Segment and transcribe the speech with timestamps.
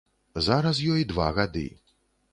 [0.45, 1.67] Зараз ёй два гады.